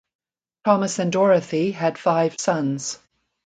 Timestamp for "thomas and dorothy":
0.65-1.69